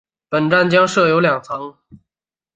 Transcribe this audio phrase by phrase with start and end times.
[0.29, 1.77] 本站将设有两层。